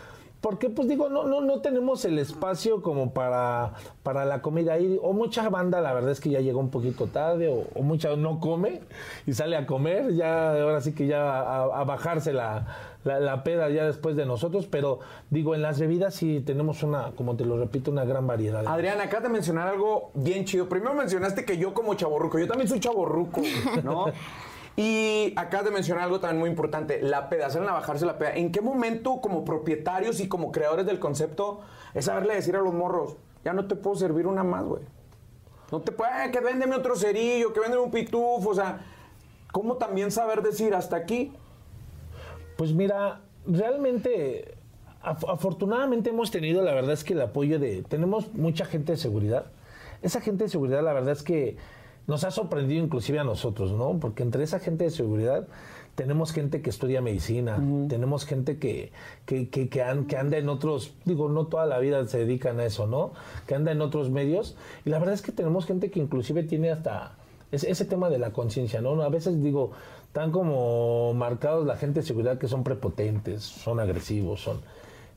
[0.44, 4.98] Porque, pues digo, no, no, no tenemos el espacio como para, para la comida ahí.
[5.02, 8.14] O mucha banda, la verdad es que ya llegó un poquito tarde, o, o mucha
[8.14, 8.82] no come
[9.26, 10.12] y sale a comer.
[10.12, 12.66] Ya, ahora sí que ya a, a bajarse la,
[13.04, 14.66] la, la peda ya después de nosotros.
[14.66, 14.98] Pero
[15.30, 18.66] digo, en las bebidas sí tenemos una, como te lo repito, una gran variedad.
[18.66, 20.68] Adrián, acá de mencionar algo bien chido.
[20.68, 23.40] Primero mencionaste que yo como chaborruco, yo también soy chaborruco,
[23.82, 24.08] ¿no?
[24.76, 28.34] Y acá de mencionar algo también muy importante, la peda, hacerla bajarse la peda.
[28.34, 31.60] ¿En qué momento como propietarios y como creadores del concepto
[31.94, 34.82] es saberle decir a los morros, ya no te puedo servir una más, güey?
[35.70, 38.80] No te puedo, "Eh, que véndeme otro cerillo, que véndeme un pitufo, o sea,
[39.52, 41.32] ¿cómo también saber decir hasta aquí?
[42.56, 44.56] Pues mira, realmente,
[45.04, 48.98] af- afortunadamente hemos tenido, la verdad es que el apoyo de, tenemos mucha gente de
[48.98, 49.46] seguridad.
[50.02, 51.56] Esa gente de seguridad, la verdad es que
[52.06, 53.98] nos ha sorprendido inclusive a nosotros, ¿no?
[54.00, 55.46] Porque entre esa gente de seguridad
[55.94, 57.56] tenemos gente que estudia medicina,
[57.88, 58.90] tenemos gente que,
[59.26, 62.58] que, que, que an- que anda en otros, digo, no toda la vida se dedican
[62.58, 63.12] a eso, ¿no?
[63.46, 64.56] Que anda en otros medios.
[64.84, 67.12] Y la verdad es que tenemos gente que inclusive tiene hasta
[67.52, 69.00] ese, ese tema de la conciencia, ¿no?
[69.02, 69.70] A veces digo,
[70.12, 74.58] tan como marcados la gente de seguridad que son prepotentes, son agresivos, son...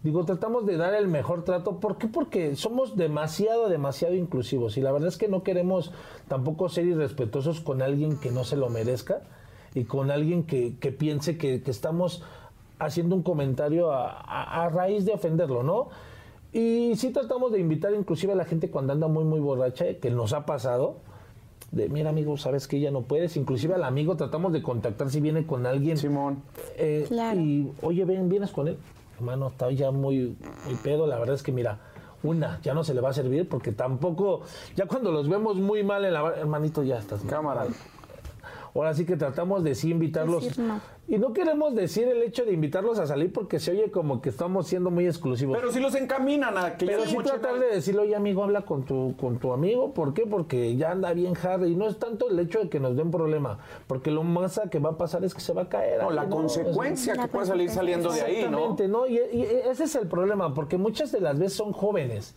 [0.04, 1.80] Digo, tratamos de dar el mejor trato.
[1.80, 2.08] ¿Por qué?
[2.08, 4.78] Porque somos demasiado, demasiado inclusivos.
[4.78, 5.92] Y la verdad es que no queremos
[6.28, 9.22] tampoco ser irrespetuosos con alguien que no se lo merezca
[9.74, 12.24] y con alguien que, que piense que, que estamos
[12.80, 15.90] haciendo un comentario a, a- a raíz de ofenderlo, ¿no?
[16.54, 20.10] Y sí tratamos de invitar inclusive a la gente cuando anda muy, muy borracha, que
[20.12, 20.98] nos ha pasado,
[21.72, 25.20] de, mira amigo, sabes que ya no puedes, inclusive al amigo tratamos de contactar si
[25.22, 25.98] viene con alguien.
[25.98, 26.44] Simón.
[26.78, 27.40] Eh, Claro.
[27.42, 28.78] Y, oye, ven, vienes con él.
[29.18, 31.08] Hermano, está ya muy, muy pedo.
[31.08, 31.80] La verdad es que, mira,
[32.24, 34.42] una, ya no se le va a servir porque tampoco,
[34.76, 37.24] ya cuando los vemos muy mal en la hermanito, ya estás.
[37.24, 37.68] mal.
[38.78, 40.44] Ahora sí que tratamos de sí invitarlos.
[40.44, 40.80] Decir no.
[41.08, 44.30] Y no queremos decir el hecho de invitarlos a salir porque se oye como que
[44.30, 45.58] estamos siendo muy exclusivos.
[45.58, 48.84] Pero si los encaminan a que Pero sí tratar de decirle, oye amigo, habla con
[48.84, 49.94] tu, con tu amigo.
[49.94, 50.26] ¿Por qué?
[50.28, 51.66] Porque ya anda bien hard.
[51.66, 53.58] Y no es tanto el hecho de que nos den problema.
[53.88, 56.04] Porque lo más que va a pasar es que se va a caer.
[56.04, 56.36] No, la ¿no?
[56.36, 58.74] consecuencia que puede salir saliendo de ahí, ¿no?
[58.74, 59.08] Exactamente, ¿no?
[59.08, 62.36] Y, y ese es el problema, porque muchas de las veces son jóvenes.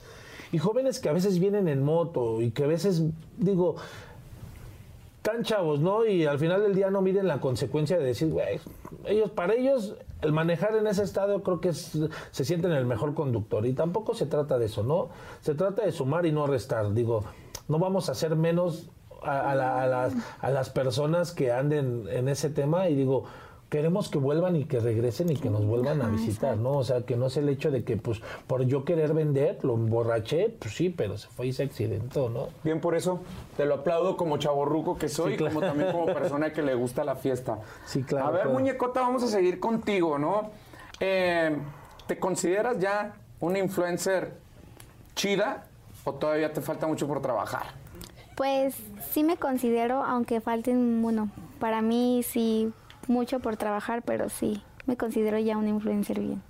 [0.53, 3.03] Y jóvenes que a veces vienen en moto y que a veces,
[3.37, 3.77] digo,
[5.23, 6.05] tan chavos, ¿no?
[6.07, 8.59] Y al final del día no miden la consecuencia de decir, güey,
[9.07, 11.99] ellos, para ellos, el manejar en ese estado creo que es-
[12.31, 13.67] se sienten el mejor conductor.
[13.67, 15.09] Y tampoco se trata de eso, ¿no?
[15.43, 16.93] Se trata de sumar y no restar.
[16.95, 17.25] Digo,
[17.69, 18.89] no vamos a hacer menos
[19.23, 23.25] a, a la- a las, a las personas que anden en ese tema y digo,
[23.71, 26.73] queremos que vuelvan y que regresen y que nos vuelvan a visitar, ¿no?
[26.73, 29.75] O sea, que no es el hecho de que, pues, por yo querer vender, lo
[29.75, 32.49] emborraché, pues sí, pero se fue y se accidentó, ¿no?
[32.65, 33.21] Bien por eso,
[33.57, 35.53] te lo aplaudo como chaborruco que soy Sí, claro.
[35.53, 37.61] y como también como persona que le gusta la fiesta.
[37.87, 38.59] Sí, claro, A ver, claro.
[38.59, 40.51] muñecota, vamos a seguir contigo, ¿no?
[40.99, 41.57] Eh,
[42.09, 44.35] ¿Te consideras ya una influencer
[45.15, 45.67] chida
[46.05, 47.67] o todavía te falta mucho por trabajar?
[48.37, 48.75] Pues
[49.13, 51.29] sí me considero, aunque falten, bueno,
[51.61, 52.73] para mí sí
[53.11, 56.43] mucho por trabajar, pero sí, me considero ya una influencer bien.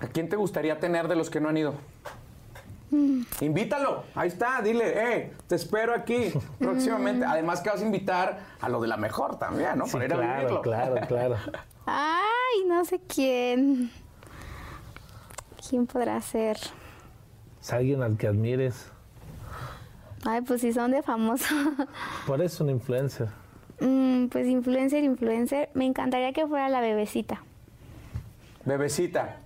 [0.00, 1.74] ¿A quién te gustaría tener de los que no han ido?
[3.40, 4.84] Invítalo, ahí está, dile,
[5.16, 7.24] eh, te espero aquí próximamente.
[7.24, 9.86] Además que vas a invitar a lo de la mejor también, ¿no?
[9.86, 10.62] Sí, Para ir a claro, vivirlo.
[10.62, 11.36] claro, claro.
[11.86, 13.90] Ay, no sé quién.
[15.68, 16.56] ¿Quién podrá ser?
[17.60, 18.90] Es alguien al que admires.
[20.24, 21.52] Ay, pues si son de famoso.
[22.26, 23.28] Por eso un influencer.
[23.80, 25.70] Mm, pues influencer, influencer.
[25.74, 27.42] Me encantaría que fuera la bebecita.
[28.64, 29.36] Bebecita.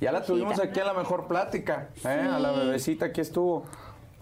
[0.00, 1.88] Ya la tuvimos aquí a la mejor plática.
[2.04, 2.08] ¿eh?
[2.08, 2.60] A la Sí.
[2.60, 3.64] bebecita aquí estuvo.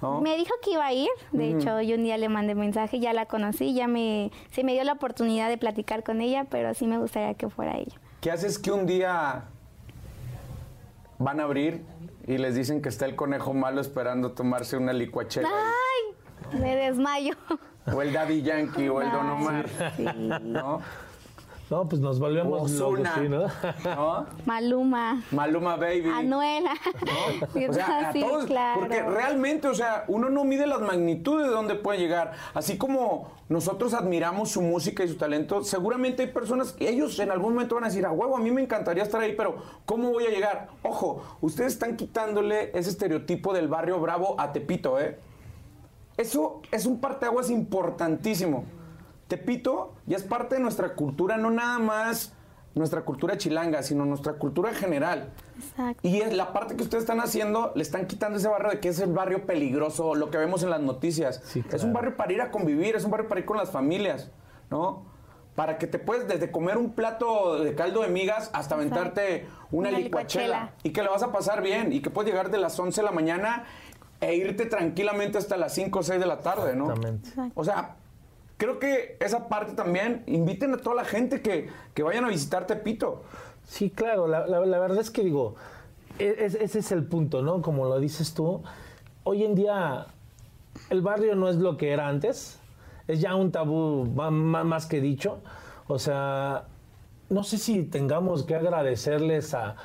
[0.03, 0.21] ¿no?
[0.21, 3.15] Me dijo que iba a ir, de hecho yo un día le mandé mensaje, ya
[3.15, 6.87] la conocí, ya me, se me dio la oportunidad de platicar con ella, pero sí
[6.87, 7.99] me gustaría que fuera ella.
[8.21, 9.45] ¿Qué haces que un día
[11.19, 11.83] van a abrir
[12.27, 15.49] y les dicen que está el conejo malo esperando tomarse una licuachela?
[15.49, 16.59] ¡Ay!
[16.61, 17.33] Me desmayo.
[17.95, 19.67] O el Daddy Yankee o el Don Omar.
[19.97, 20.05] sí.
[20.43, 20.81] ¿No?
[21.69, 23.15] No, pues nos volvemos locos, Ozuna.
[23.17, 23.47] sí, ¿no?
[23.97, 24.27] ¿No?
[24.45, 25.21] Maluma.
[25.33, 26.09] Maluma Baby.
[26.15, 26.71] Anuela.
[27.69, 28.81] O sea, a Sí, todos, claro.
[28.83, 32.35] porque realmente, o sea, uno no mide las magnitudes de dónde puede llegar.
[32.55, 37.33] Así como nosotros admiramos su música y su talento, seguramente hay personas, que ellos en
[37.33, 40.11] algún momento van a decir, a huevo, a mí me encantaría estar ahí, pero ¿cómo
[40.13, 40.69] voy a llegar?
[40.85, 45.19] Ojo, ustedes están quitándole ese estereotipo del barrio bravo a Tepito, ¿eh?
[46.17, 48.65] Eso es un parteaguas importantísimo.
[49.29, 52.33] Tepito ya es parte de nuestra cultura, no nada más
[52.75, 55.31] nuestra cultura chilanga, sino nuestra cultura general.
[55.59, 56.07] Exacto.
[56.07, 58.89] Y es la parte que ustedes están haciendo, le están quitando ese barrio de que
[58.91, 61.41] es el barrio peligroso, lo que vemos en las noticias.
[61.47, 63.71] Sí, Es un barrio para ir a convivir, es un barrio para ir con las
[63.71, 64.31] familias,
[64.71, 65.05] ¿no?
[65.55, 69.89] Para que te puedes desde comer un plato de caldo de migas hasta aventarte una,
[69.89, 70.45] Una licuachela.
[70.45, 70.73] licuachela.
[70.83, 73.05] Y que lo vas a pasar bien y que puedes llegar de las 11 de
[73.07, 73.65] la mañana
[74.27, 76.85] e irte tranquilamente hasta las 5 o 6 de la tarde, ¿no?
[76.93, 77.31] Exactamente.
[77.55, 77.97] O sea,
[78.57, 82.67] creo que esa parte también, inviten a toda la gente que, que vayan a visitar
[82.67, 83.23] Tepito.
[83.65, 85.55] Sí, claro, la, la- la verdad es que digo,
[86.19, 87.63] e- es- ese es el punto, ¿no?
[87.63, 88.63] Como lo dices tú,
[89.25, 90.07] hoy en día
[90.91, 92.59] el barrio no es lo que era antes,
[93.09, 95.39] es ya un tabú más que dicho,
[95.89, 96.65] o sea,
[97.29, 99.77] no sé si tengamos que agradecerles a,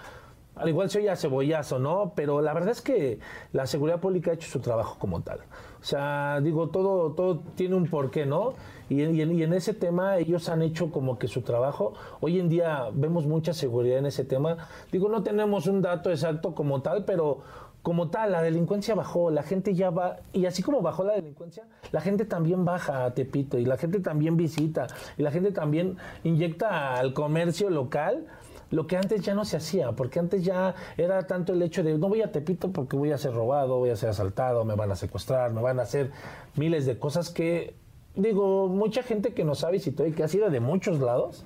[0.62, 2.14] al igual se oye a cebollazo, ¿no?
[2.16, 3.20] Pero la verdad es que
[3.52, 5.40] la seguridad pública ha hecho su trabajo como tal.
[5.40, 8.54] O sea, digo, todo, todo tiene un porqué, ¿no?
[8.88, 11.94] Y, y en ese tema ellos han hecho como que su trabajo.
[12.20, 14.58] Hoy en día vemos mucha seguridad en ese tema.
[14.92, 17.42] Digo, no tenemos un dato exacto como tal, pero
[17.82, 21.64] como tal, la delincuencia bajó, la gente ya va, y así como bajó la delincuencia,
[21.92, 24.86] la gente también baja a Tepito, y la gente también visita,
[25.18, 28.28] y la gente también inyecta al comercio local
[28.72, 31.98] lo que antes ya no se hacía, porque antes ya era tanto el hecho de
[31.98, 34.92] no voy a Tepito porque voy a ser robado, voy a ser asaltado, me van
[34.92, 36.12] a secuestrar, me van a hacer
[36.56, 37.76] miles de cosas que,
[38.16, 41.44] digo, mucha gente que nos ha visitado y que ha sido de muchos lados,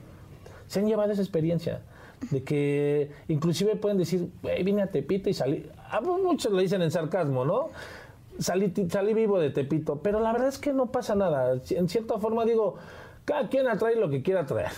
[0.67, 1.81] se han llevado esa experiencia.
[2.31, 5.69] De que inclusive pueden decir, "Güey, vine a Tepito y salí.
[5.91, 7.69] A muchos lo dicen en sarcasmo, ¿no?
[8.39, 9.99] Salí, salí vivo de Tepito.
[10.01, 11.59] Pero la verdad es que no pasa nada.
[11.69, 12.75] En cierta forma digo,
[13.25, 14.71] cada quien atrae lo que quiera traer.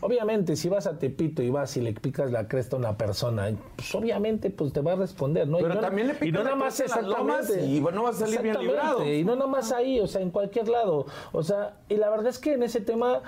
[0.00, 3.50] Obviamente, si vas a Tepito y vas y le picas la cresta a una persona,
[3.76, 5.58] pues obviamente pues te va a responder, ¿no?
[5.58, 7.66] Y Pero no- también le y picas no la nada más las lomas exactamente.
[7.76, 9.06] y no vas a salir bien librado.
[9.12, 11.06] Y no nada más ahí, o sea, en cualquier lado.
[11.32, 13.22] O sea, y la verdad es que en ese tema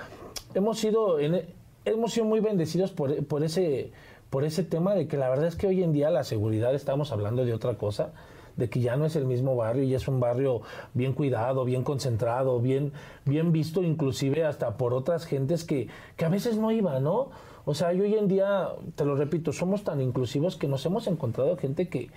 [0.55, 1.47] hemos sido, en-
[1.85, 3.93] hemos sido muy bendecidos por, por ese
[4.31, 7.13] por ese tema de que la verdad es que hoy en día la seguridad estamos
[7.13, 8.11] hablando de otra cosa,
[8.59, 10.61] de que ya no es el mismo barrio y es un barrio
[10.93, 12.93] bien cuidado, bien concentrado, bien,
[13.25, 17.31] bien visto inclusive hasta por otras gentes que, que a veces no iban, ¿no?
[17.65, 21.07] O sea, y hoy en día, te lo repito, somos tan inclusivos que nos hemos
[21.07, 22.11] encontrado gente que,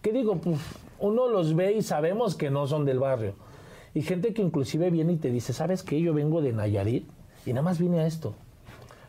[0.00, 0.58] que digo, pues
[1.00, 3.34] uno los ve y sabemos que no son del barrio.
[3.92, 6.00] Y gente que inclusive viene y te dice, ¿sabes qué?
[6.00, 7.08] Yo vengo de Nayarit
[7.44, 8.34] y nada más vine a esto.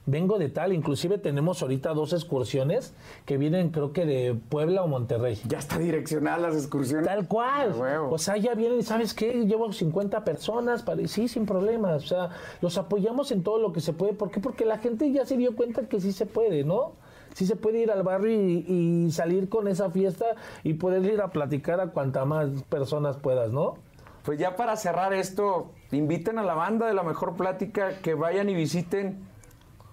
[0.08, 4.88] Vengo de tal, inclusive tenemos ahorita dos excursiones que vienen creo que de Puebla o
[4.88, 5.40] Monterrey.
[5.48, 7.06] Ya está direccionada las excursiones.
[7.06, 7.76] Tal cual.
[8.10, 9.46] O sea, ya vienen y ¿sabes qué?
[9.46, 10.82] Llevo 50 personas.
[10.82, 11.08] Para...
[11.08, 12.04] Sí, sin problemas.
[12.04, 12.30] O sea,
[12.62, 14.14] los apoyamos en todo lo que se puede.
[14.14, 14.40] ¿Por qué?
[14.40, 16.94] Porque la gente ya se dio cuenta que sí se puede, ¿no?
[17.36, 20.26] Sí se puede ir al barrio y, y salir con esa fiesta
[20.64, 23.76] y poder ir a platicar a cuanta más personas puedas, ¿no?
[24.24, 28.50] Pues ya para cerrar esto, inviten a la banda de la mejor plática que vayan
[28.50, 29.31] y visiten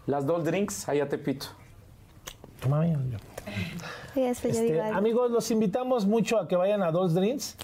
[0.09, 1.47] Las dos drinks, allá te pito.
[4.17, 7.57] Eso yo Este, amigos, los invitamos mucho a que vayan a Dos Drinks.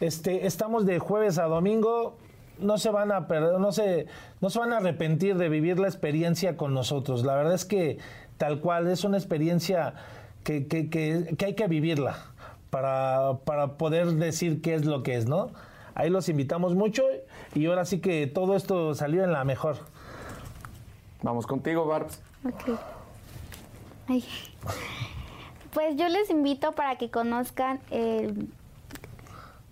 [0.00, 2.16] Este, estamos de jueves a domingo.
[2.58, 4.06] No se van a perder, no se,
[4.40, 7.24] no se van a arrepentir de vivir la experiencia con nosotros.
[7.24, 7.98] La verdad es que
[8.36, 9.94] tal cual es una experiencia
[10.42, 12.16] que, que- que- que hay que vivirla
[12.70, 15.50] para, para poder decir qué es lo que es, ¿no?
[15.94, 17.04] Ahí los invitamos mucho
[17.54, 19.76] y ahora sí que todo esto salió en la mejor.
[21.26, 22.20] Vamos contigo, Barbs.
[22.44, 22.78] Ok.
[24.06, 24.24] Ay.
[25.74, 28.48] Pues yo les invito para que conozcan el...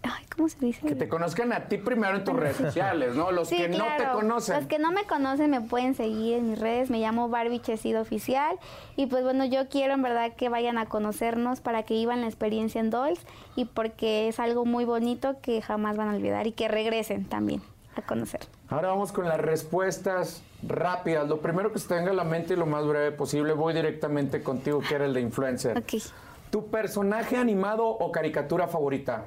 [0.02, 0.84] Ay, ¿cómo se dice?
[0.84, 3.30] Que te conozcan a ti primero en tus redes sociales, ¿no?
[3.30, 4.56] Los Sí, que no te conocen.
[4.56, 6.90] Los que no me conocen me pueden seguir en mis redes.
[6.90, 8.58] Me llamo Barbie Chesido Oficial.
[8.96, 12.26] Y pues bueno, yo quiero en verdad que vayan a conocernos para que vivan la
[12.26, 13.20] experiencia en Dolls.
[13.54, 16.48] Y porque es algo muy bonito que jamás van a olvidar.
[16.48, 17.62] Y que regresen también
[18.02, 18.40] a conocer.
[18.68, 21.28] Ahora vamos con las respuestas rápidas.
[21.28, 23.52] Lo primero que se te venga a la mente y lo más breve posible.
[23.52, 25.78] Voy directamente contigo, que era el de influencer.
[25.78, 25.94] Ok.
[26.50, 29.26] ¿Tu personaje animado o caricatura favorita?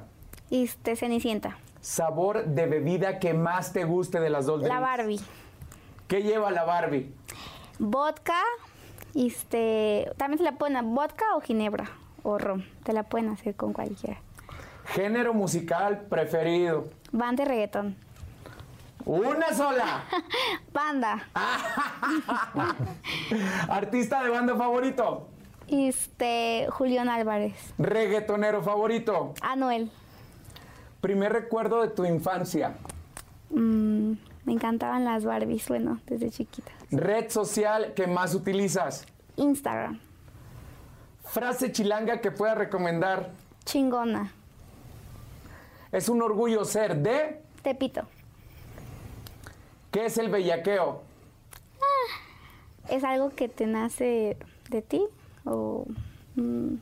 [0.50, 1.58] Este, Cenicienta.
[1.80, 4.80] ¿Sabor de bebida que más te guste de las dos La?
[4.80, 5.20] Barbie.
[6.08, 7.12] ¿Qué lleva la Barbie?
[7.78, 8.40] Vodka.
[9.14, 11.90] Este, también se la pueden hacer vodka o ginebra
[12.22, 12.64] o ron.
[12.82, 14.20] Te la pueden hacer con cualquiera.
[14.86, 16.84] ¿Género musical preferido?
[17.12, 17.96] Banda y reggaetón.
[19.08, 20.04] ¡Una sola!
[20.74, 21.26] Banda.
[23.70, 25.28] ¿Artista de banda favorito?
[25.66, 27.54] Este, Julián Álvarez.
[27.78, 29.32] ¿Reggaetonero favorito?
[29.40, 29.90] Anuel.
[31.00, 32.74] ¿Primer recuerdo de tu infancia?
[33.48, 34.12] Mm,
[34.44, 36.70] me encantaban las Barbies, bueno, desde chiquita.
[36.90, 39.06] ¿Red social que más utilizas?
[39.36, 40.00] Instagram.
[41.24, 43.30] ¿Frase chilanga que puedas recomendar?
[43.64, 44.32] Chingona.
[45.92, 47.40] Es un orgullo ser de...
[47.62, 48.06] Tepito.
[49.90, 51.02] ¿Qué es el bellaqueo?
[52.90, 54.36] ¿Es algo que te nace
[54.70, 55.04] de ti?
[55.44, 55.86] ¿O
[56.36, 56.74] mm,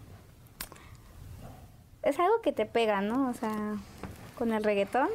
[2.03, 3.29] es algo que te pega, ¿no?
[3.31, 3.77] O sea,
[4.38, 5.09] con el reggaetón.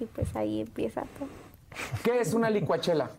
[0.00, 1.28] Y pues ahí empieza todo.
[2.02, 3.10] ¿Qué es una licuachela?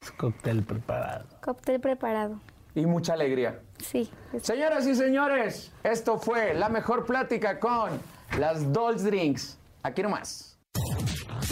[0.00, 1.26] Es cóctel preparado.
[1.42, 2.40] Cóctel preparado.
[2.74, 3.60] Y mucha alegría.
[3.78, 4.10] Sí.
[4.32, 8.00] es- Señoras y señores, esto fue la mejor plática con
[8.38, 9.58] las Dolls Drinks.
[9.82, 10.55] Aquí nomás.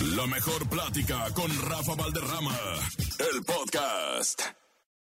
[0.03, 2.59] La mejor plática con Rafa Valderrama,
[3.19, 4.64] el podcast.